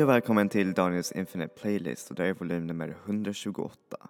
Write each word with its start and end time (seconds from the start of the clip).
Hej 0.00 0.04
och 0.04 0.10
välkommen 0.10 0.48
till 0.48 0.72
Daniels 0.74 1.12
Infinite 1.12 1.54
Playlist 1.60 2.10
och 2.10 2.16
det 2.16 2.24
är 2.24 2.34
volym 2.34 2.66
nummer 2.66 2.96
128. 3.04 3.76
Um, 4.00 4.08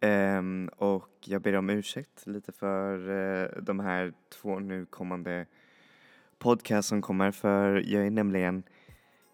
ehm, 0.00 0.70
och 0.76 1.10
jag 1.24 1.42
ber 1.42 1.56
om 1.56 1.70
ursäkt 1.70 2.26
lite 2.26 2.52
för 2.52 3.08
uh, 3.08 3.62
de 3.62 3.80
här 3.80 4.12
två 4.28 4.58
nu 4.58 4.86
kommande 4.86 5.46
podcast 6.38 6.88
som 6.88 7.02
kommer 7.02 7.30
för 7.30 7.82
jag 7.86 8.06
är 8.06 8.10
nämligen 8.10 8.62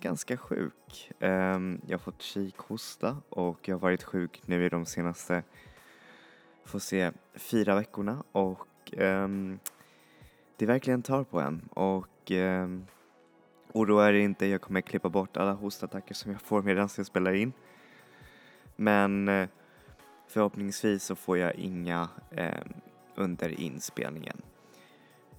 ganska 0.01 0.37
sjuk. 0.37 1.13
Um, 1.21 1.81
jag 1.87 1.99
har 1.99 1.99
fått 1.99 2.23
kikhosta 2.23 3.17
och 3.29 3.69
jag 3.69 3.75
har 3.75 3.81
varit 3.81 4.03
sjuk 4.03 4.43
nu 4.47 4.67
i 4.67 4.69
de 4.69 4.87
senaste, 4.87 5.43
får 6.65 6.79
se, 6.79 7.11
fyra 7.35 7.75
veckorna 7.75 8.25
och 8.33 8.95
um, 8.97 9.59
det 10.57 10.67
verkligen 10.67 11.03
tar 11.03 11.25
på 11.25 11.41
en 11.41 11.69
och 11.75 12.31
um, 12.31 12.87
Oroa 13.77 14.09
er 14.09 14.13
inte, 14.13 14.47
jag 14.47 14.61
kommer 14.61 14.81
klippa 14.81 15.09
bort 15.09 15.37
alla 15.37 15.53
hostattacker 15.53 16.15
som 16.15 16.33
jag 16.33 16.41
får 16.41 16.63
medan 16.63 16.89
jag 16.97 17.07
spelar 17.07 17.33
in. 17.33 17.53
Men 18.77 19.29
eh, 19.29 19.49
förhoppningsvis 20.29 21.05
så 21.05 21.15
får 21.15 21.39
jag 21.39 21.55
inga 21.55 22.09
eh, 22.31 22.63
under 23.15 23.61
inspelningen. 23.61 24.37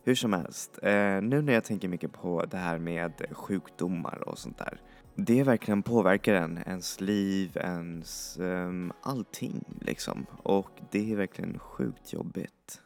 Hur 0.04 0.16
som 0.16 0.34
helst, 0.34 0.80
eh, 0.84 1.22
nu 1.22 1.42
när 1.42 1.54
jag 1.54 1.64
tänker 1.64 1.88
mycket 1.88 2.14
på 2.14 2.46
det 2.46 2.58
här 2.58 2.80
med 2.80 3.26
sjukdomar 3.32 4.30
och 4.30 4.38
sånt 4.38 4.58
där. 4.58 4.82
Det 5.16 5.44
verkligen 5.44 5.84
påverkar 5.84 6.34
en, 6.34 6.58
ens 6.58 7.02
liv, 7.02 7.58
ens 7.58 8.38
um, 8.40 8.94
allting 9.02 9.64
liksom. 9.82 10.26
Och 10.44 10.72
det 10.92 11.12
är 11.12 11.16
verkligen 11.16 11.60
sjukt 11.60 12.14
jobbigt. 12.14 12.82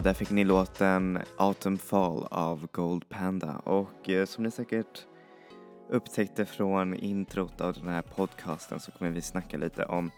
Där 0.00 0.14
fick 0.14 0.30
ni 0.30 0.44
låten 0.44 1.18
Autumn 1.36 1.78
Fall 1.78 2.26
av 2.30 2.68
Gold 2.72 3.08
Panda 3.08 3.56
och 3.64 4.10
eh, 4.10 4.26
som 4.26 4.44
ni 4.44 4.50
säkert 4.50 5.06
upptäckte 5.90 6.46
från 6.46 6.94
introt 6.94 7.60
av 7.60 7.72
den 7.72 7.88
här 7.88 8.02
podcasten 8.02 8.80
så 8.80 8.92
kommer 8.92 9.10
vi 9.10 9.20
snacka 9.20 9.56
lite 9.56 9.84
om 9.84 10.10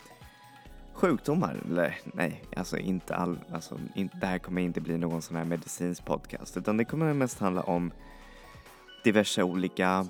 sjukdomar. 0.93 1.57
Eller 1.69 1.99
nej, 2.05 2.43
alltså 2.57 2.79
inte 2.79 3.17
all, 3.17 3.39
alltså 3.53 3.79
in, 3.95 4.11
det 4.21 4.27
här 4.27 4.39
kommer 4.39 4.63
inte 4.63 4.81
bli 4.81 4.99
någon 4.99 5.23
sån 5.23 5.37
här 5.37 5.45
medicinsk 5.45 6.05
podcast 6.05 6.57
utan 6.57 6.77
det 6.77 6.85
kommer 6.85 7.15
mest 7.15 7.39
handla 7.39 7.63
om 7.63 7.93
diverse 9.05 9.43
olika, 9.43 10.07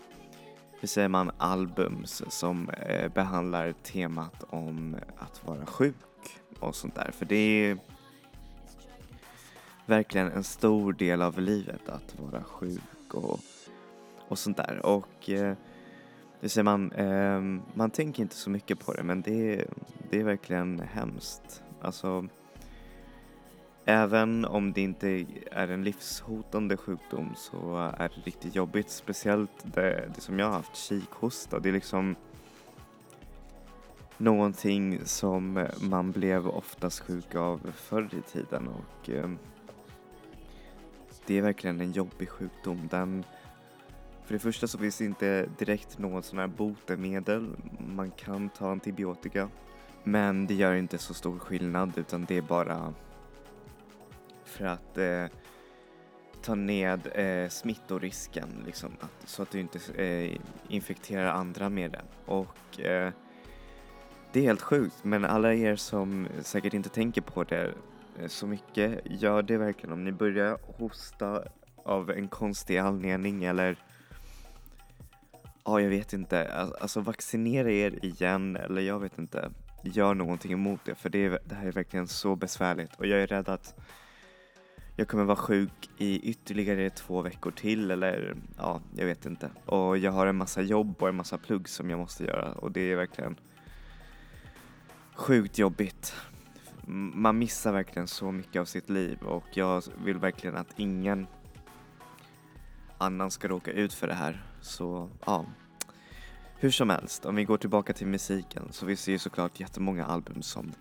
hur 0.81 0.89
säger 0.89 1.09
man, 1.09 1.31
albums 1.39 2.23
som 2.29 2.71
eh, 2.71 3.13
behandlar 3.13 3.73
temat 3.73 4.45
om 4.51 4.97
att 5.19 5.47
vara 5.47 5.67
sjuk 5.67 5.95
och 6.61 6.75
sånt 6.75 6.95
där. 6.95 7.11
För 7.13 7.25
det 7.27 7.37
är 7.37 7.79
verkligen 9.87 10.33
en 10.33 10.45
stor 10.45 10.93
del 10.93 11.23
av 11.23 11.41
livet 11.41 11.89
att 11.89 12.21
vara 12.21 12.45
sjuk 12.45 13.15
och, 13.15 13.41
och 14.29 14.39
sånt 14.39 14.57
där. 14.57 14.87
Och 14.87 15.31
eh, 15.31 15.57
det 16.41 16.49
säger 16.49 16.65
man, 16.65 16.93
eh, 16.93 17.41
man 17.75 17.91
tänker 17.91 18.23
inte 18.23 18.37
så 18.37 18.51
mycket 18.51 18.87
på 18.87 18.93
det 18.93 19.03
men 19.03 19.23
det, 19.23 19.67
det 20.11 20.21
är 20.21 20.25
verkligen 20.25 20.81
hemskt. 20.81 21.63
Alltså, 21.81 22.29
även 23.85 24.45
om 24.45 24.73
det 24.73 24.81
inte 24.81 25.27
är 25.51 25.69
en 25.69 25.85
livshotande 25.85 26.77
sjukdom 26.77 27.33
så 27.37 27.77
är 27.99 28.09
det 28.09 28.21
riktigt 28.25 28.55
jobbigt. 28.55 28.91
Speciellt 28.91 29.75
det, 29.75 30.11
det 30.15 30.21
som 30.21 30.39
jag 30.39 30.47
har 30.47 30.53
haft, 30.53 30.77
kikhosta. 30.77 31.59
Det 31.59 31.69
är 31.69 31.73
liksom 31.73 32.17
någonting 34.19 35.01
som 35.05 35.67
man 35.81 36.13
blev 36.13 36.49
oftast 36.49 37.01
sjuk 37.01 37.35
av 37.35 37.73
förr 37.75 38.09
i 38.15 38.23
tiden 38.33 38.69
och 38.69 39.11
eh, 39.11 39.31
det 41.27 41.39
är 41.39 41.43
verkligen 41.43 41.81
en 41.81 41.93
jobbig 41.93 42.29
sjukdom. 42.29 42.89
Den, 42.91 43.25
för 44.25 44.35
det 44.35 44.39
första 44.39 44.67
så 44.67 44.79
finns 44.79 44.99
det 44.99 45.05
inte 45.05 45.49
direkt 45.59 45.99
något 45.99 46.25
sån 46.25 46.39
här 46.39 46.47
botemedel. 46.47 47.57
Man 47.79 48.11
kan 48.11 48.49
ta 48.49 48.71
antibiotika. 48.71 49.49
Men 50.05 50.47
det 50.47 50.55
gör 50.55 50.75
inte 50.75 50.99
så 50.99 51.15
stor 51.15 51.39
skillnad 51.39 51.99
utan 51.99 52.25
det 52.25 52.37
är 52.37 52.43
bara 52.43 52.95
för 54.45 54.65
att 54.65 54.99
eh, 54.99 55.27
ta 56.43 56.55
ned 56.55 57.01
eh, 57.15 57.49
smittorisken 57.49 58.49
liksom, 58.67 58.91
att, 59.01 59.29
så 59.29 59.43
att 59.43 59.51
du 59.51 59.61
inte 59.61 60.03
eh, 60.05 60.41
infekterar 60.69 61.27
andra 61.27 61.69
med 61.69 61.91
det. 61.91 62.03
Och 62.27 62.81
eh, 62.81 63.13
det 64.33 64.41
är 64.41 64.45
helt 64.45 64.63
sjukt 64.63 65.05
men 65.05 65.25
alla 65.25 65.55
er 65.55 65.77
som 65.77 66.29
säkert 66.43 66.75
inte 66.75 66.89
tänker 66.89 67.21
på 67.21 67.45
det 67.45 67.73
Eh, 68.19 68.29
så 68.29 68.47
mycket. 68.47 69.01
Gör 69.05 69.43
det 69.43 69.59
verkligen 69.59 69.93
om 69.93 70.05
ni 70.05 70.13
börjar 70.13 70.59
hosta 70.63 71.43
av 71.85 72.11
en 72.11 72.29
konstig 72.29 72.79
anledning 72.79 73.45
eller 73.45 73.77
ja, 75.65 75.81
jag 75.81 75.89
vet 75.89 76.13
inte. 76.13 76.53
Alltså 76.81 77.01
vaccinera 77.01 77.71
er 77.71 78.05
igen 78.05 78.57
eller 78.57 78.83
jag 78.83 78.99
vet 78.99 79.19
inte. 79.19 79.51
Gör 79.83 80.15
någonting 80.15 80.53
emot 80.53 80.81
det 80.85 80.95
för 80.95 81.11
det, 81.11 81.25
är, 81.25 81.39
det 81.45 81.55
här 81.55 81.67
är 81.67 81.73
verkligen 81.73 82.09
så 82.09 82.37
besvärligt 82.37 82.95
och 82.95 83.07
jag 83.07 83.21
är 83.21 83.27
rädd 83.27 83.49
att 83.49 83.75
jag 84.97 85.09
kommer 85.09 85.25
vara 85.25 85.37
sjuk 85.37 85.91
i 85.99 86.31
ytterligare 86.31 86.91
två 86.91 87.23
veckor 87.23 87.51
till 87.51 87.91
eller 87.91 88.37
ja, 88.57 88.81
jag 88.97 89.07
vet 89.07 89.27
inte. 89.27 89.51
Och 89.67 89.99
jag 89.99 90.13
har 90.13 90.27
en 90.27 90.37
massa 90.37 90.63
jobb 90.63 90.95
och 90.99 91.09
en 91.09 91.17
massa 91.17 91.39
plugg 91.39 91.69
som 91.69 91.91
jag 91.91 91.99
måste 91.99 92.25
göra 92.25 92.53
och 92.53 92.73
det 92.73 92.81
är 92.81 92.97
verkligen 92.97 93.37
sjukt 95.15 95.59
jobbigt 95.59 96.15
man 96.87 97.39
missar 97.39 97.73
verkligen 97.73 98.09
så 98.09 98.33
mycket 98.33 98.61
av 98.61 98.65
sitt 98.65 98.89
liv 98.89 99.19
och 99.23 99.45
jag 99.53 99.83
vill 100.05 100.19
verkligen 100.19 100.57
att 100.57 100.75
ingen 100.77 101.27
annan 102.99 103.31
ska 103.31 103.49
råka 103.49 103.71
ut 103.71 103.93
för 103.95 104.07
det 104.07 104.15
här. 104.15 104.45
Så 104.61 105.11
ja, 105.27 105.45
hur 106.59 106.71
som 106.71 106.91
helst, 106.91 107.27
om 107.27 107.37
vi 107.37 107.45
går 107.45 107.59
tillbaka 107.59 107.93
till 107.93 108.07
musiken 108.07 108.69
så 108.71 108.87
vi 108.87 108.97
ser 108.97 109.19
såklart 109.19 109.61
jättemånga 109.61 110.05
album 110.05 110.43
som 110.43 110.73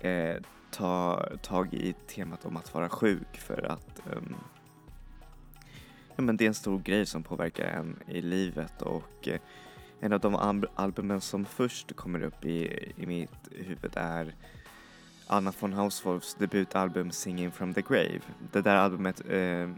eh, 0.00 0.36
tar 0.70 1.38
tag 1.42 1.74
i 1.74 1.92
temat 1.92 2.44
om 2.44 2.56
att 2.56 2.74
vara 2.74 2.88
sjuk 2.88 3.36
för 3.36 3.62
att 3.72 4.02
um, 4.16 4.36
ja, 6.16 6.22
men 6.22 6.36
det 6.36 6.44
är 6.44 6.48
en 6.48 6.54
stor 6.54 6.78
grej 6.78 7.06
som 7.06 7.22
påverkar 7.22 7.64
en 7.64 7.96
i 8.06 8.22
livet 8.22 8.82
och 8.82 9.28
eh, 9.28 9.40
en 10.00 10.12
av 10.12 10.20
de 10.20 10.66
albumen 10.74 11.20
som 11.20 11.44
först 11.44 11.96
kommer 11.96 12.22
upp 12.22 12.44
i, 12.44 12.92
i 12.96 13.06
mitt 13.06 13.48
huvud 13.50 13.92
är 13.94 14.34
Anna 15.28 15.52
von 15.60 15.72
Hauswolfs 15.72 16.34
debutalbum 16.34 17.10
Singing 17.10 17.50
from 17.50 17.74
the 17.74 17.82
Grave. 17.82 18.20
Det 18.52 18.60
där 18.60 18.76
albumet 18.76 19.20
eh, 19.28 19.70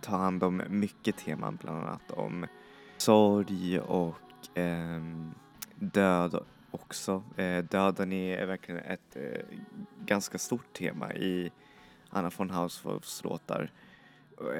tar 0.00 0.18
hand 0.18 0.42
om 0.42 0.62
mycket 0.68 1.16
teman, 1.16 1.58
bland 1.62 1.78
annat 1.78 2.10
om 2.10 2.46
sorg 2.96 3.80
och 3.80 4.58
eh, 4.58 5.00
död 5.74 6.44
också. 6.70 7.22
Eh, 7.36 7.64
döden 7.64 8.12
är 8.12 8.46
verkligen 8.46 8.80
ett 8.80 9.16
eh, 9.16 9.40
ganska 10.04 10.38
stort 10.38 10.72
tema 10.72 11.14
i 11.14 11.50
Anna 12.10 12.30
von 12.36 12.50
Hauswolfs 12.50 13.24
låtar. 13.24 13.70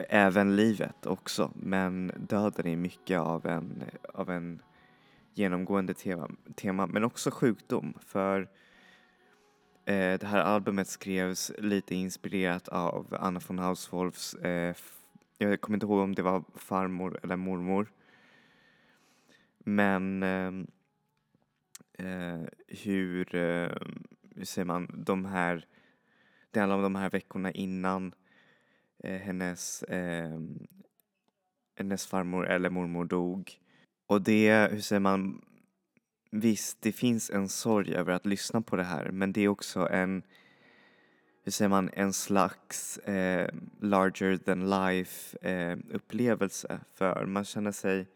Även 0.08 0.56
livet 0.56 1.06
också, 1.06 1.50
men 1.54 2.12
döden 2.16 2.66
är 2.66 2.76
mycket 2.76 3.18
av 3.18 3.46
en, 3.46 3.82
av 4.14 4.30
en 4.30 4.62
genomgående 5.34 5.94
tema, 5.94 6.30
tema 6.54 6.86
men 6.86 7.04
också 7.04 7.30
sjukdom. 7.30 7.94
För 8.06 8.48
Eh, 9.84 10.18
det 10.18 10.26
här 10.26 10.40
albumet 10.40 10.88
skrevs 10.88 11.52
lite 11.58 11.94
inspirerat 11.94 12.68
av 12.68 13.16
Anna 13.20 13.40
von 13.48 13.58
Hauswolfs, 13.58 14.34
eh, 14.34 14.76
jag 15.38 15.60
kommer 15.60 15.76
inte 15.76 15.86
ihåg 15.86 15.98
om 15.98 16.14
det 16.14 16.22
var 16.22 16.44
farmor 16.54 17.20
eller 17.22 17.36
mormor. 17.36 17.92
Men 19.58 20.22
ehm, 20.22 20.66
eh, 21.98 22.40
hur, 22.68 23.24
hur 24.34 24.44
säger 24.44 24.64
man, 24.64 25.04
de 25.06 25.24
här, 25.24 25.66
det 26.50 26.60
handlar 26.60 26.76
om 26.76 26.82
de 26.82 26.94
här 26.94 27.10
veckorna 27.10 27.52
innan 27.52 28.14
hennes, 29.02 29.82
ehm, 29.88 30.66
hennes 31.76 32.06
farmor 32.06 32.46
eller 32.46 32.70
mormor 32.70 33.04
dog. 33.04 33.60
Och 34.06 34.22
det, 34.22 34.68
hur 34.72 34.80
säger 34.80 35.00
man, 35.00 35.42
visst 36.30 36.82
det 36.82 36.92
finns 36.92 37.30
en 37.30 37.48
sorg 37.48 37.94
över 37.94 38.12
att 38.12 38.26
lyssna 38.26 38.60
på 38.62 38.76
det 38.76 38.84
här 38.84 39.10
men 39.10 39.32
det 39.32 39.40
är 39.40 39.48
också 39.48 39.88
en, 39.88 40.22
hur 41.42 41.52
säger 41.52 41.68
man, 41.68 41.90
en 41.92 42.12
slags 42.12 42.98
eh, 42.98 43.50
larger 43.80 44.36
than 44.36 44.70
life 44.70 45.38
eh, 45.48 45.78
upplevelse 45.90 46.80
för 46.94 47.26
man 47.26 47.44
känner 47.44 47.72
sig 47.72 48.06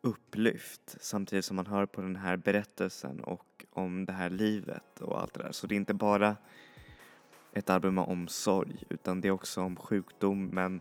upplyft 0.00 0.96
samtidigt 1.00 1.44
som 1.44 1.56
man 1.56 1.66
hör 1.66 1.86
på 1.86 2.00
den 2.00 2.16
här 2.16 2.36
berättelsen 2.36 3.20
och 3.20 3.64
om 3.72 4.04
det 4.04 4.12
här 4.12 4.30
livet 4.30 5.00
och 5.00 5.20
allt 5.20 5.34
det 5.34 5.42
där. 5.42 5.52
Så 5.52 5.66
det 5.66 5.74
är 5.74 5.76
inte 5.76 5.94
bara 5.94 6.36
ett 7.52 7.70
album 7.70 7.98
om 7.98 8.28
sorg 8.28 8.82
utan 8.88 9.20
det 9.20 9.28
är 9.28 9.32
också 9.32 9.62
om 9.62 9.76
sjukdom 9.76 10.46
men 10.46 10.80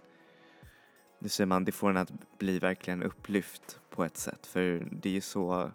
nu 1.20 1.30
säger 1.30 1.46
man, 1.46 1.66
det 1.66 1.72
får 1.72 1.90
en 1.90 1.98
att 1.98 2.38
bli 2.38 2.60
verkligen 2.60 3.04
upplyft 3.04 3.80
på 3.90 4.04
ett 4.04 4.18
sätt 4.18 4.46
för 4.46 4.88
det 4.92 5.10
är 5.10 5.14
ju 5.14 5.22
så 5.22 5.72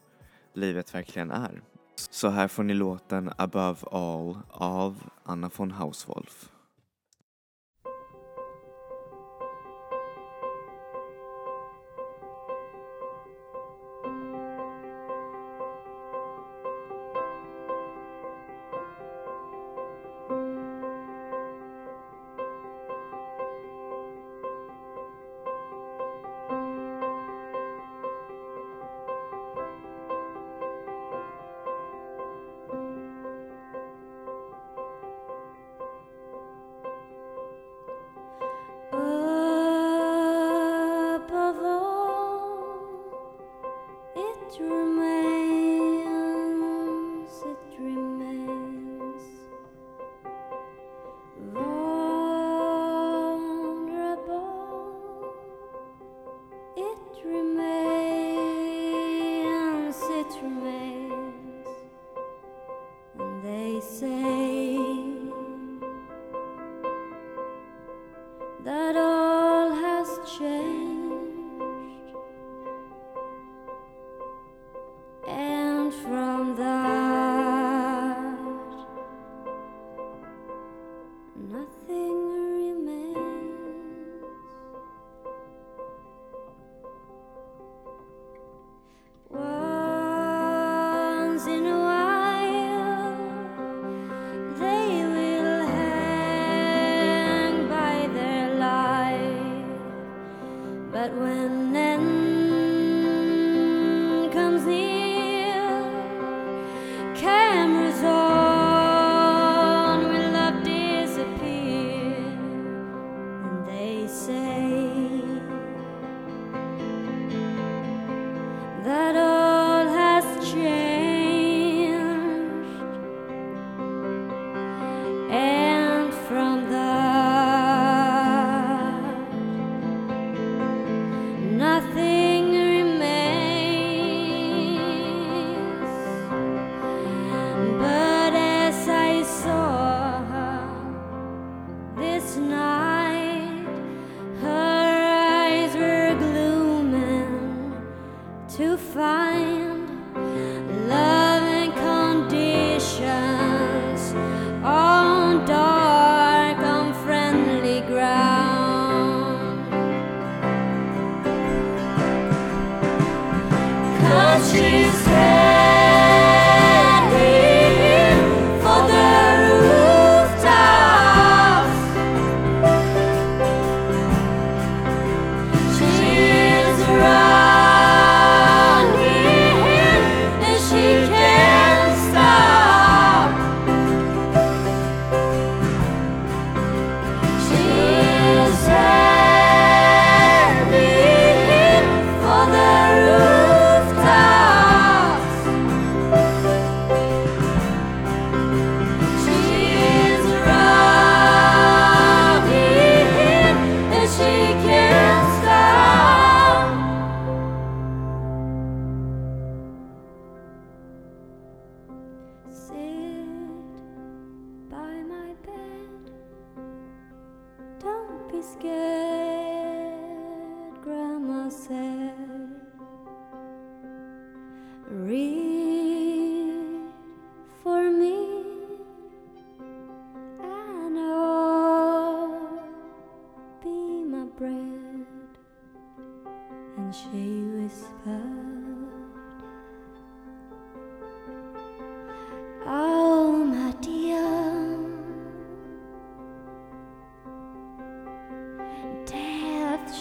livet 0.54 0.94
verkligen 0.94 1.31
är. 1.31 1.62
Så 2.10 2.28
här 2.28 2.49
får 2.49 2.62
ni 2.62 2.75
låten 2.75 3.31
Above 3.37 3.81
All 3.90 4.38
av 4.50 5.02
Anna 5.25 5.50
von 5.56 5.70
Hauswolf. 5.70 6.51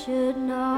should 0.05 0.36
know. 0.36 0.70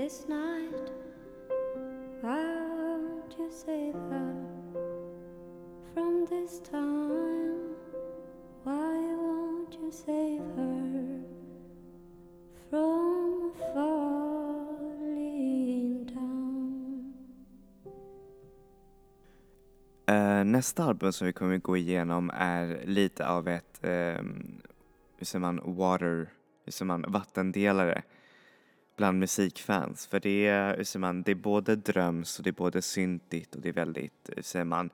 This 0.00 0.28
night. 0.28 0.90
Won't 2.22 3.34
you 3.38 3.50
save 3.50 3.94
her 3.94 4.34
from 5.92 6.26
this 6.26 6.60
time? 6.70 7.76
Why 8.64 8.96
won't 9.22 9.74
you 9.74 9.92
save 9.92 10.42
her 10.56 11.20
from 12.70 13.52
falling 13.74 15.14
down? 16.06 17.14
Uh, 20.08 20.44
nästa 20.44 20.84
album 20.84 21.12
som 21.12 21.26
vi 21.26 21.32
kommer 21.32 21.58
gå 21.58 21.76
igenom 21.76 22.30
är 22.34 22.80
lite 22.84 23.28
av 23.28 23.48
ett, 23.48 23.80
um, 23.82 24.62
hur 25.16 25.26
säger 25.26 25.40
man, 25.40 25.60
water, 25.64 26.32
hur 26.64 26.72
säger 26.72 26.86
man, 26.86 27.04
vattendelare 27.08 28.02
bland 29.00 29.18
musikfans. 29.18 30.06
För 30.06 30.20
det 30.20 30.46
är, 30.46 30.76
hur 30.76 30.84
säger 30.84 31.00
man, 31.00 31.22
det 31.22 31.30
är 31.30 31.34
både 31.34 31.76
dröms 31.76 32.38
och 32.38 32.44
det 32.44 32.50
är 32.50 32.52
både 32.52 32.82
syntigt 32.82 33.54
och 33.54 33.60
det 33.60 33.68
är 33.68 33.72
väldigt, 33.72 34.30
hur 34.36 34.42
säger 34.42 34.64
man, 34.64 34.90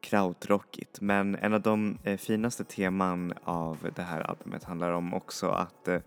krautrockigt. 0.00 1.00
Men 1.00 1.34
en 1.34 1.54
av 1.54 1.60
de 1.60 1.98
eh, 2.04 2.16
finaste 2.16 2.64
teman 2.64 3.34
av 3.44 3.90
det 3.96 4.02
här 4.02 4.20
albumet 4.20 4.64
handlar 4.64 4.90
om 4.90 5.14
också 5.14 5.48
att 5.48 5.88
eh, 5.88 6.00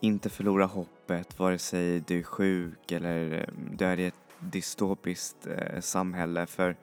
inte 0.00 0.30
förlora 0.30 0.64
hoppet 0.64 1.38
vare 1.38 1.58
sig 1.58 2.00
du 2.00 2.18
är 2.18 2.22
sjuk 2.22 2.92
eller 2.92 3.32
eh, 3.32 3.54
du 3.76 3.84
är 3.84 3.98
i 3.98 4.06
ett 4.06 4.14
dystopiskt 4.38 5.46
eh, 5.46 5.80
samhälle. 5.80 6.46
För 6.46 6.76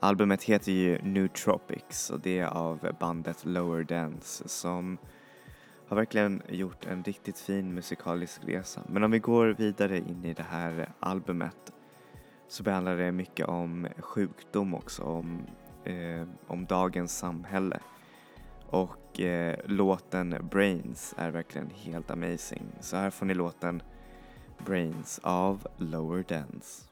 albumet 0.00 0.42
heter 0.42 0.72
ju 0.72 1.02
New 1.02 1.28
Tropics 1.28 2.10
och 2.10 2.20
det 2.20 2.38
är 2.38 2.46
av 2.46 2.88
bandet 3.00 3.44
Lower 3.44 3.84
Dance 3.84 4.48
som 4.48 4.98
har 5.88 5.96
verkligen 5.96 6.42
gjort 6.48 6.86
en 6.86 7.04
riktigt 7.04 7.38
fin 7.38 7.74
musikalisk 7.74 8.40
resa. 8.44 8.80
Men 8.88 9.04
om 9.04 9.10
vi 9.10 9.18
går 9.18 9.46
vidare 9.46 9.98
in 9.98 10.24
i 10.24 10.34
det 10.34 10.46
här 10.50 10.88
albumet 11.00 11.72
så 12.48 12.62
behandlar 12.62 12.96
det 12.96 13.12
mycket 13.12 13.46
om 13.46 13.88
sjukdom 13.98 14.74
också, 14.74 15.02
om, 15.02 15.46
eh, 15.84 16.28
om 16.46 16.66
dagens 16.66 17.18
samhälle. 17.18 17.78
Och 18.66 19.20
eh, 19.20 19.56
låten 19.64 20.48
Brains 20.50 21.14
är 21.16 21.30
verkligen 21.30 21.70
helt 21.70 22.10
amazing. 22.10 22.66
Så 22.80 22.96
här 22.96 23.10
får 23.10 23.26
ni 23.26 23.34
låten 23.34 23.82
Brains 24.66 25.20
av 25.22 25.66
Lower 25.76 26.24
Dance. 26.28 26.82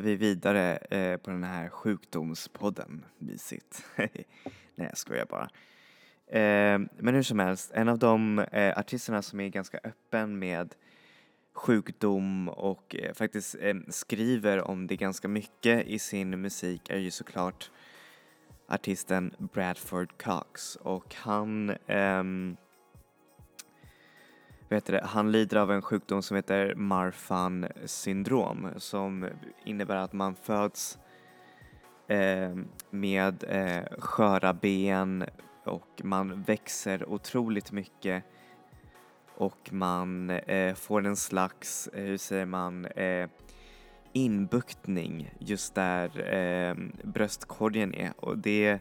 Pratar 0.00 0.10
vi 0.10 0.16
vidare 0.16 0.76
eh, 0.76 1.16
på 1.16 1.30
den 1.30 1.44
här 1.44 1.68
sjukdomspodden. 1.68 3.04
Mysigt. 3.18 3.84
Nej, 3.96 4.26
jag 4.74 4.98
skojar 4.98 5.26
bara. 5.26 5.50
Eh, 6.26 6.80
men 6.98 7.14
hur 7.14 7.22
som 7.22 7.38
helst, 7.38 7.70
en 7.74 7.88
av 7.88 7.98
de 7.98 8.38
eh, 8.38 8.78
artisterna 8.78 9.22
som 9.22 9.40
är 9.40 9.48
ganska 9.48 9.78
öppen 9.84 10.38
med 10.38 10.74
sjukdom 11.54 12.48
och 12.48 12.96
eh, 12.96 13.14
faktiskt 13.14 13.56
eh, 13.60 13.74
skriver 13.88 14.68
om 14.70 14.86
det 14.86 14.96
ganska 14.96 15.28
mycket 15.28 15.86
i 15.86 15.98
sin 15.98 16.40
musik 16.40 16.90
är 16.90 16.98
ju 16.98 17.10
såklart 17.10 17.70
artisten 18.68 19.34
Bradford 19.38 20.22
Cox 20.22 20.76
och 20.76 21.14
han 21.14 21.76
ehm, 21.86 22.56
vet 24.70 24.84
det, 24.84 25.04
han 25.04 25.32
lider 25.32 25.56
av 25.56 25.72
en 25.72 25.82
sjukdom 25.82 26.22
som 26.22 26.36
heter 26.36 26.74
Marfan 26.74 27.66
syndrom 27.84 28.68
som 28.76 29.28
innebär 29.64 29.96
att 29.96 30.12
man 30.12 30.34
föds 30.34 30.98
eh, 32.08 32.56
med 32.90 33.44
eh, 33.48 33.98
sköra 33.98 34.54
ben 34.54 35.24
och 35.64 36.00
man 36.02 36.42
växer 36.42 37.08
otroligt 37.08 37.72
mycket 37.72 38.24
och 39.40 39.72
man 39.72 40.30
eh, 40.30 40.74
får 40.74 41.06
en 41.06 41.16
slags, 41.16 41.86
eh, 41.86 42.04
hur 42.04 42.16
säger 42.16 42.46
man, 42.46 42.86
eh, 42.86 43.28
inbuktning 44.12 45.34
just 45.38 45.74
där 45.74 46.34
eh, 46.34 46.74
bröstkorgen 47.04 47.94
är. 47.94 48.12
Och 48.16 48.38
det, 48.38 48.78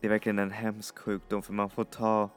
det 0.00 0.06
är 0.06 0.08
verkligen 0.08 0.38
en 0.38 0.50
hemsk 0.50 0.98
sjukdom 0.98 1.42
för 1.42 1.52
man 1.52 1.70
får 1.70 1.84
ta, 1.84 2.30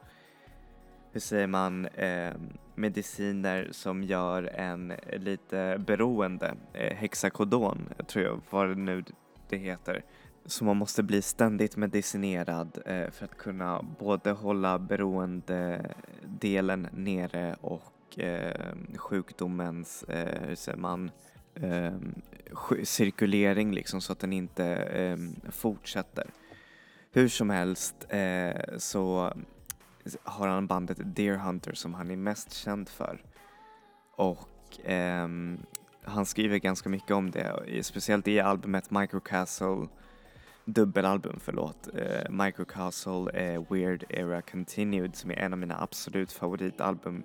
hur 1.11 1.19
säger 1.19 1.47
man, 1.47 1.85
eh, 1.85 2.33
mediciner 2.79 3.69
som 3.71 4.03
gör 4.03 4.43
en 4.43 4.93
lite 5.13 5.81
beroende, 5.87 6.55
eh, 6.73 6.95
hexakodon 6.95 7.89
tror 8.07 8.25
jag, 8.25 8.41
vad 8.49 8.69
det 8.69 8.75
nu 8.75 9.03
det 9.49 9.57
heter. 9.57 10.03
Så 10.45 10.65
man 10.65 10.77
måste 10.77 11.03
bli 11.03 11.21
ständigt 11.21 11.77
medicinerad 11.77 12.79
eh, 12.85 13.09
för 13.09 13.25
att 13.25 13.37
kunna 13.37 13.85
både 13.99 14.31
hålla 14.31 14.79
beroendedelen 14.79 16.87
nere 16.91 17.55
och 17.61 18.19
eh, 18.19 18.75
sjukdomens, 18.95 20.05
hur 20.47 20.55
säger 20.55 20.77
man, 20.77 21.11
cirkulering 22.83 23.73
liksom 23.73 24.01
så 24.01 24.13
att 24.13 24.19
den 24.19 24.33
inte 24.33 25.17
fortsätter. 25.49 26.29
Hur 27.11 27.27
som 27.27 27.49
helst 27.49 28.07
så 28.77 29.33
har 30.23 30.47
han 30.47 30.67
bandet 30.67 31.15
Deer 31.15 31.35
Hunter 31.35 31.73
som 31.73 31.93
han 31.93 32.11
är 32.11 32.15
mest 32.15 32.53
känd 32.53 32.89
för. 32.89 33.23
Och 34.15 34.89
eh, 34.89 35.27
han 36.03 36.25
skriver 36.25 36.57
ganska 36.57 36.89
mycket 36.89 37.11
om 37.11 37.31
det, 37.31 37.83
speciellt 37.85 38.27
i 38.27 38.39
albumet 38.39 38.91
Microcastle 38.91 39.87
dubbelalbum, 40.65 41.39
förlåt, 41.41 41.89
eh, 41.95 42.29
Microcastle 42.29 43.31
eh, 43.33 43.63
Weird 43.69 44.03
Era 44.09 44.41
Continued 44.41 45.15
som 45.15 45.31
är 45.31 45.35
en 45.35 45.53
av 45.53 45.59
mina 45.59 45.81
absolut 45.81 46.31
favoritalbum. 46.31 47.23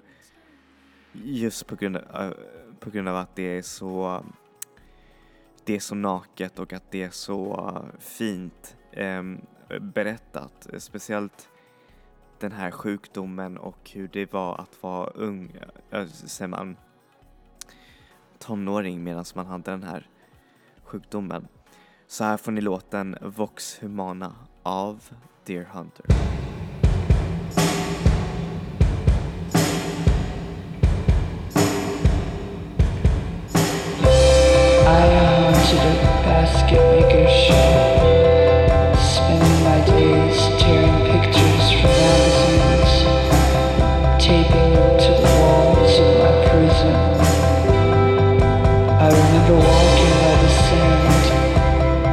Just 1.12 1.66
på 1.66 1.76
grund, 1.76 1.96
av, 1.96 2.34
på 2.80 2.90
grund 2.90 3.08
av 3.08 3.16
att 3.16 3.36
det 3.36 3.58
är 3.58 3.62
så 3.62 4.24
det 5.64 5.74
är 5.76 5.80
så 5.80 5.94
naket 5.94 6.58
och 6.58 6.72
att 6.72 6.90
det 6.90 7.02
är 7.02 7.10
så 7.10 7.74
fint 7.98 8.76
eh, 8.92 9.22
berättat, 9.80 10.66
speciellt 10.78 11.48
den 12.44 12.52
här 12.52 12.70
sjukdomen 12.70 13.58
och 13.58 13.90
hur 13.92 14.08
det 14.08 14.32
var 14.32 14.60
att 14.60 14.82
vara 14.82 15.06
ung, 15.06 15.52
eh, 15.90 16.06
säger 16.06 16.48
man, 16.48 16.76
tonåring 18.38 19.04
medan 19.04 19.24
man 19.34 19.46
hade 19.46 19.70
den 19.70 19.82
här 19.82 20.08
sjukdomen. 20.82 21.48
Så 22.06 22.24
här 22.24 22.36
får 22.36 22.52
ni 22.52 22.60
låten 22.60 23.16
Vox 23.20 23.82
Humana 23.82 24.34
av 24.62 25.02
Deer 25.44 25.64
Hunter. 25.64 26.06
I 34.86 35.00
haunted 35.16 35.78
a 35.80 36.22
basket 36.24 36.78
maker 36.78 37.26
shop, 37.26 38.96
spending 38.96 39.64
my 39.64 39.78
days 39.86 40.62
tearing 40.62 40.83
Walking 49.46 50.16
by 50.22 50.34
the 50.40 50.48
sand, 50.48 51.24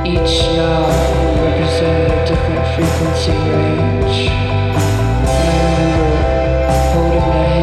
each 0.06 0.36
knob 0.58 0.92
represented 1.40 2.12
a 2.12 2.26
different 2.28 2.66
frequency 2.76 3.32
range. 3.32 4.20
I 4.28 5.40
remember 5.64 6.12
holding 6.92 7.20
the 7.20 7.44
hand 7.48 7.61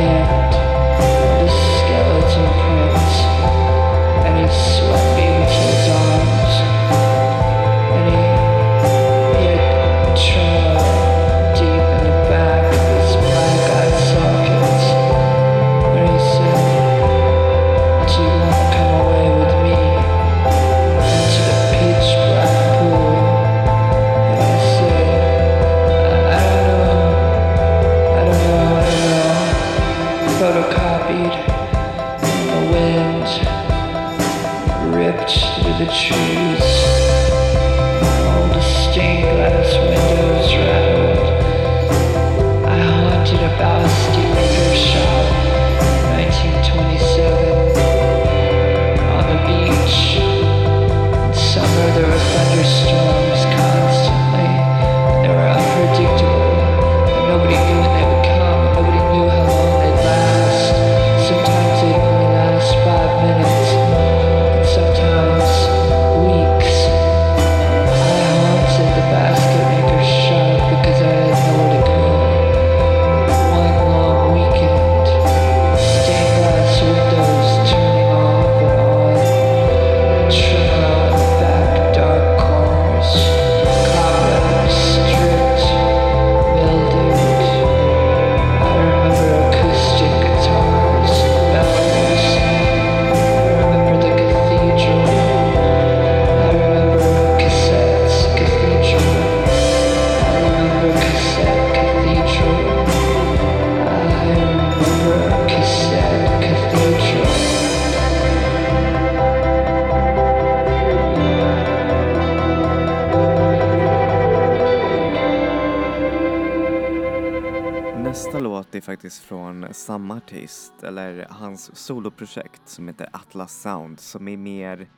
faktiskt 118.88 119.22
från 119.22 119.66
samma 119.74 120.16
artist, 120.16 120.82
eller 120.82 121.26
hans 121.30 121.76
soloprojekt 121.76 122.68
som 122.68 122.88
heter 122.88 123.08
Atlas 123.12 123.60
Sound 123.62 124.00
som 124.00 124.28
är 124.28 124.36
mer, 124.36 124.88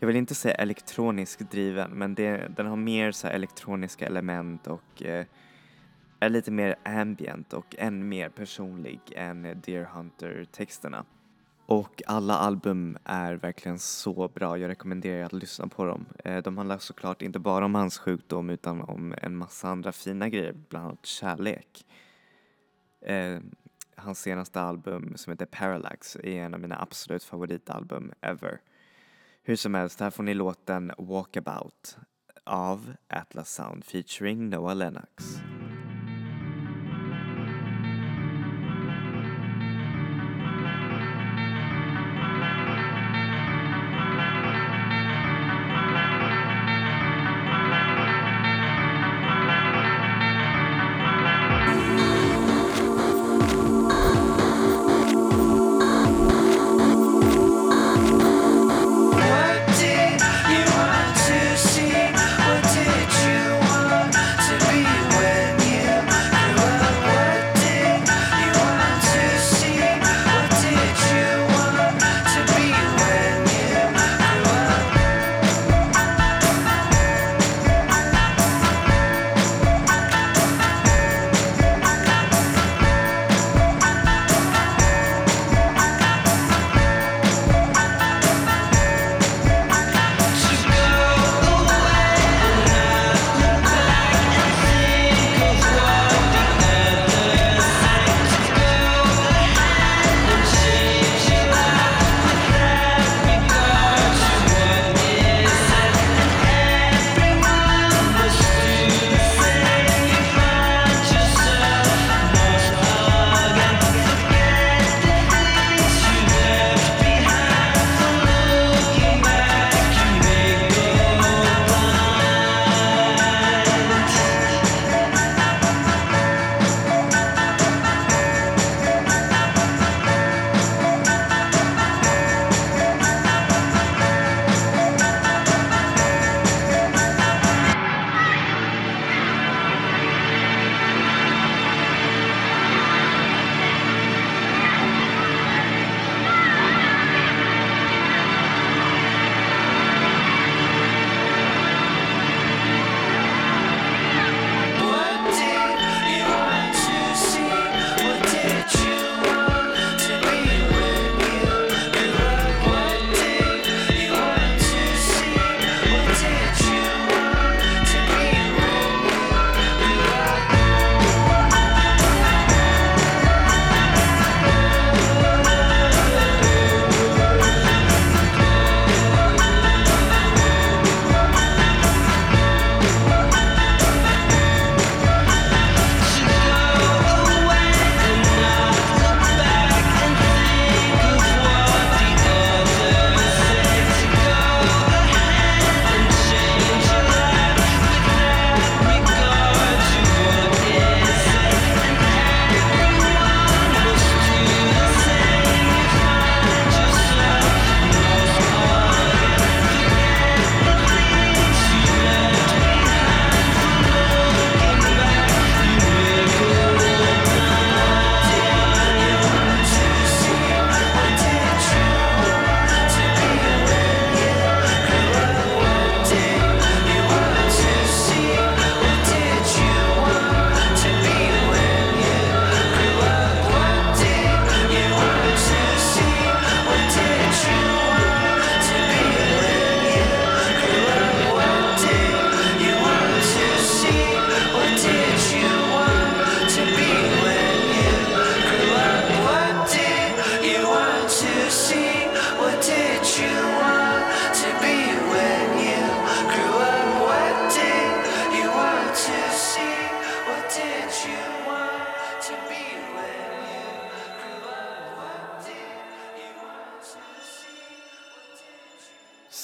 jag 0.00 0.06
vill 0.06 0.16
inte 0.16 0.34
säga 0.34 0.54
elektronisk 0.54 1.50
driven, 1.50 1.90
men 1.90 2.14
det, 2.14 2.48
den 2.56 2.66
har 2.66 2.76
mer 2.76 3.12
så 3.12 3.26
här 3.26 3.34
elektroniska 3.34 4.06
element 4.06 4.66
och 4.66 5.02
eh, 5.02 5.26
är 6.20 6.28
lite 6.28 6.50
mer 6.50 6.76
ambient 6.84 7.52
och 7.52 7.74
än 7.78 8.08
mer 8.08 8.28
personlig 8.28 9.00
än 9.16 9.42
Deer 9.42 9.84
Hunter-texterna. 9.84 11.04
Och 11.66 12.02
alla 12.06 12.34
album 12.34 12.98
är 13.04 13.34
verkligen 13.34 13.78
så 13.78 14.28
bra, 14.28 14.58
jag 14.58 14.68
rekommenderar 14.68 15.18
er 15.18 15.24
att 15.24 15.32
lyssna 15.32 15.68
på 15.68 15.84
dem. 15.84 16.06
Eh, 16.24 16.42
de 16.42 16.56
handlar 16.56 16.78
såklart 16.78 17.22
inte 17.22 17.38
bara 17.38 17.64
om 17.64 17.74
hans 17.74 17.98
sjukdom 17.98 18.50
utan 18.50 18.80
om 18.80 19.14
en 19.22 19.36
massa 19.36 19.68
andra 19.68 19.92
fina 19.92 20.28
grejer, 20.28 20.54
bland 20.68 20.86
annat 20.86 21.06
kärlek. 21.06 21.84
Eh, 23.00 23.38
hans 23.96 24.20
senaste 24.20 24.60
album 24.60 25.16
som 25.16 25.30
heter 25.30 25.46
Parallax 25.46 26.16
är 26.16 26.26
en 26.26 26.54
av 26.54 26.60
mina 26.60 26.82
absolut 26.82 27.24
favoritalbum 27.24 28.12
ever. 28.20 28.60
Hur 29.42 29.56
som 29.56 29.74
helst, 29.74 30.00
här 30.00 30.10
får 30.10 30.22
ni 30.22 30.34
låten 30.34 30.92
Walkabout 30.98 31.98
av 32.44 32.94
Atlas 33.08 33.54
Sound 33.54 33.84
featuring 33.84 34.50
Noah 34.50 34.76
Lennox. 34.76 35.40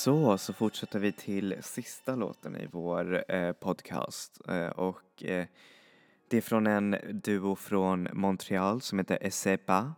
Så, 0.04 0.38
så 0.38 0.52
fortsätter 0.52 0.98
vi 0.98 1.12
till 1.12 1.56
sista 1.60 2.14
låten 2.14 2.56
i 2.56 2.68
vår 2.72 3.32
eh, 3.32 3.52
podcast 3.52 4.40
eh, 4.48 4.66
och 4.66 5.24
eh, 5.24 5.46
det 6.28 6.36
är 6.36 6.40
från 6.40 6.66
en 6.66 6.96
duo 7.12 7.56
från 7.56 8.08
Montreal 8.12 8.80
som 8.80 8.98
heter 8.98 9.18
Esepa. 9.20 9.94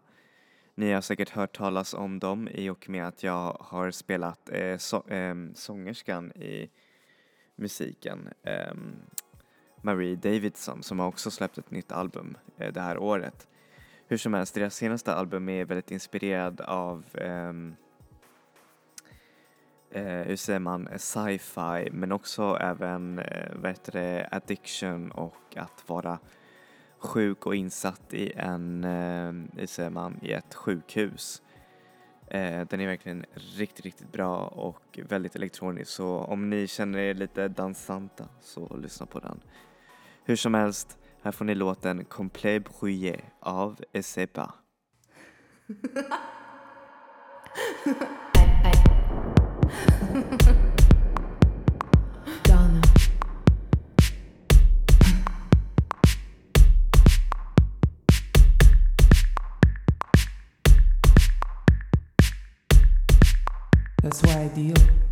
Ni 0.74 0.92
har 0.92 1.00
säkert 1.00 1.30
hört 1.30 1.56
talas 1.56 1.94
om 1.94 2.18
dem 2.18 2.48
i 2.48 2.70
och 2.70 2.88
med 2.88 3.06
att 3.06 3.22
jag 3.22 3.56
har 3.60 3.90
spelat 3.90 4.48
eh, 4.52 4.78
ehm, 5.08 5.54
sångerskan 5.54 6.32
i 6.32 6.70
musiken, 7.56 8.28
ehm, 8.42 8.96
Marie 9.82 10.16
Davidson, 10.16 10.82
som 10.82 10.98
har 10.98 11.06
också 11.06 11.30
släppt 11.30 11.58
ett 11.58 11.70
nytt 11.70 11.92
album 11.92 12.36
eh, 12.56 12.72
det 12.72 12.80
här 12.80 12.98
året. 12.98 13.48
Hur 14.06 14.16
som 14.16 14.34
helst, 14.34 14.54
deras 14.54 14.74
senaste 14.76 15.14
album 15.14 15.48
är 15.48 15.64
väldigt 15.64 15.90
inspirerad 15.90 16.60
av 16.60 17.04
ehm, 17.14 17.76
eh, 19.90 20.04
hur 20.04 20.36
säger 20.36 20.58
man, 20.58 20.86
eh, 20.86 20.98
sci-fi 20.98 21.88
men 21.92 22.12
också 22.12 22.58
även 22.60 23.18
eh, 23.18 23.52
vad 23.54 23.70
heter 23.70 23.92
det, 23.92 24.28
addiction 24.30 25.10
och 25.10 25.56
att 25.56 25.84
vara 25.86 26.18
sjuk 26.98 27.46
och 27.46 27.54
insatt 27.54 28.14
i 28.14 28.32
en, 28.36 28.84
eh, 28.84 29.60
hur 29.60 29.66
säger 29.66 29.90
man, 29.90 30.18
i 30.22 30.32
ett 30.32 30.54
sjukhus. 30.54 31.42
Eh, 32.26 32.66
den 32.68 32.80
är 32.80 32.86
verkligen 32.86 33.24
riktigt, 33.34 33.84
riktigt 33.84 34.12
bra 34.12 34.38
och 34.38 34.98
väldigt 35.08 35.36
elektronisk 35.36 35.90
så 35.90 36.18
om 36.18 36.50
ni 36.50 36.66
känner 36.66 36.98
er 36.98 37.14
lite 37.14 37.48
dansanta 37.48 38.28
så 38.40 38.76
lyssna 38.76 39.06
på 39.06 39.18
den. 39.18 39.40
Hur 40.24 40.36
som 40.36 40.54
helst, 40.54 40.98
här 41.22 41.32
får 41.32 41.44
ni 41.44 41.54
låten 41.54 42.04
Complet 42.04 42.80
Bruyé 42.80 43.20
av 43.40 43.80
Esepa. 43.92 44.54
ideal. 64.56 65.05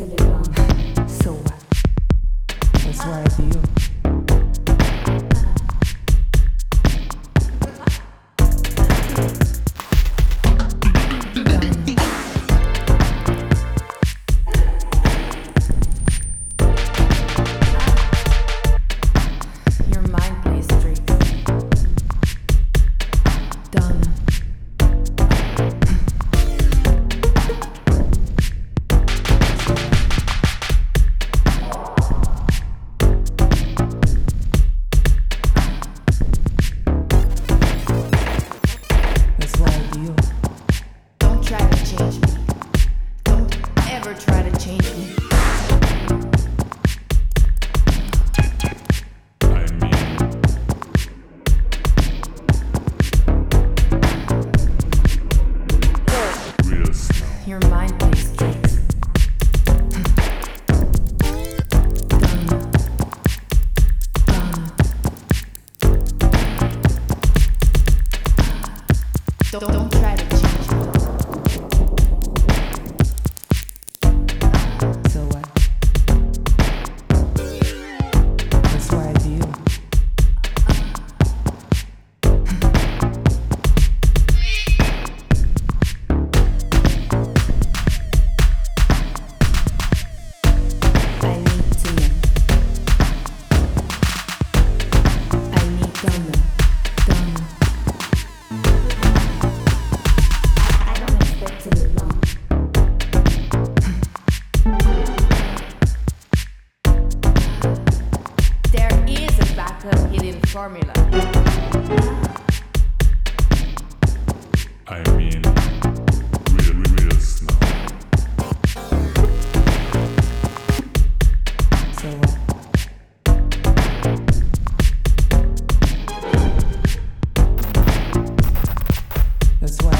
to 0.00 0.06
the 0.06 0.16
ground. 0.16 0.59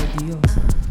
Adiós. 0.02 0.89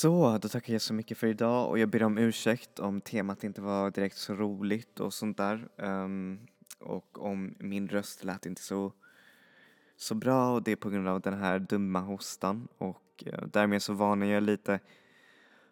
Så, 0.00 0.38
då 0.38 0.48
tackar 0.48 0.72
jag 0.72 0.82
så 0.82 0.94
mycket 0.94 1.18
för 1.18 1.26
idag 1.26 1.68
och 1.68 1.78
jag 1.78 1.88
ber 1.88 2.02
om 2.02 2.18
ursäkt 2.18 2.78
om 2.78 3.00
temat 3.00 3.44
inte 3.44 3.60
var 3.60 3.90
direkt 3.90 4.16
så 4.16 4.34
roligt 4.34 5.00
och 5.00 5.14
sånt 5.14 5.36
där. 5.36 5.68
Um, 5.76 6.38
och 6.78 7.24
om 7.24 7.54
min 7.58 7.88
röst 7.88 8.24
lät 8.24 8.46
inte 8.46 8.62
så, 8.62 8.92
så 9.96 10.14
bra 10.14 10.52
och 10.52 10.62
det 10.62 10.72
är 10.72 10.76
på 10.76 10.90
grund 10.90 11.08
av 11.08 11.20
den 11.20 11.34
här 11.38 11.58
dumma 11.58 12.00
hostan 12.00 12.68
och 12.78 13.24
uh, 13.26 13.46
därmed 13.52 13.82
så 13.82 13.92
varnar 13.92 14.26
jag 14.26 14.42
lite 14.42 14.80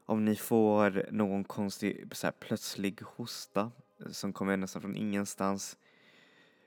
om 0.07 0.25
ni 0.25 0.37
får 0.37 1.09
någon 1.11 1.45
konstig 1.45 2.09
så 2.13 2.27
här, 2.27 2.33
plötslig 2.33 3.01
hosta 3.17 3.71
eh, 4.01 4.11
som 4.11 4.33
kommer 4.33 4.57
nästan 4.57 4.83
från 4.83 4.97
ingenstans. 4.97 5.79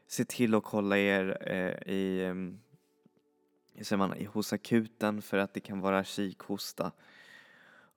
Se 0.07 0.25
till 0.25 0.55
att 0.55 0.63
kolla 0.63 0.97
er 0.97 1.37
eh, 1.41 1.93
i, 1.93 2.23
ehm, 2.23 2.59
man, 3.91 4.17
i 4.17 4.25
hos 4.25 4.53
akuten 4.53 5.21
för 5.21 5.37
att 5.37 5.53
det 5.53 5.59
kan 5.59 5.79
vara 5.79 6.03
kikhosta. 6.03 6.91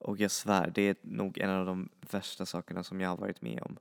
Och 0.04 0.20
jag 0.20 0.30
svär, 0.30 0.72
det 0.74 0.82
är 0.82 0.96
nog 1.02 1.38
en 1.38 1.50
av 1.50 1.66
de 1.66 1.88
värsta 2.10 2.46
sakerna 2.46 2.84
som 2.84 3.00
jag 3.00 3.08
har 3.08 3.16
varit 3.16 3.42
med 3.42 3.62
om. 3.62 3.78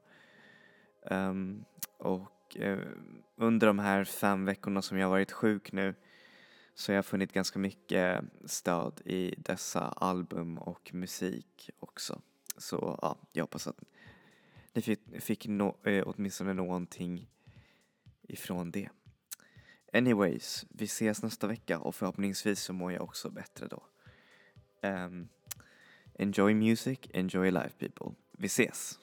Um, 1.01 1.65
och 1.97 2.57
uh, 2.59 2.80
under 3.36 3.67
de 3.67 3.80
här 3.80 4.03
fem 4.03 4.45
veckorna 4.45 4.82
som 4.82 4.97
jag 4.97 5.05
har 5.05 5.11
varit 5.11 5.32
sjuk 5.32 5.71
nu 5.71 5.95
så 6.76 6.91
jag 6.91 6.97
har 6.97 7.03
funnit 7.03 7.34
ganska 7.34 7.59
mycket 7.59 8.24
stöd 8.45 9.01
i 9.05 9.36
dessa 9.38 9.82
album 9.82 10.57
och 10.57 10.93
musik 10.93 11.69
också. 11.80 12.21
Så 12.57 12.99
ja, 13.01 13.17
jag 13.32 13.43
hoppas 13.43 13.67
att 13.67 13.84
ni 14.74 14.82
fick, 14.82 15.21
fick 15.21 15.47
no, 15.47 15.88
eh, 15.88 16.03
åtminstone 16.07 16.53
någonting 16.53 17.30
ifrån 18.21 18.71
det. 18.71 18.89
Anyways, 19.93 20.65
vi 20.69 20.86
ses 20.86 21.24
nästa 21.24 21.47
vecka 21.47 21.80
och 21.80 21.95
förhoppningsvis 21.95 22.59
så 22.59 22.74
mår 22.74 22.91
jag 22.91 23.01
också 23.01 23.30
bättre 23.30 23.67
då. 23.67 23.84
Um, 24.88 25.30
enjoy 26.20 26.53
music, 26.53 27.09
enjoy 27.14 27.49
life 27.51 27.76
people. 27.78 28.16
Vi 28.39 28.47
ses! 28.47 29.02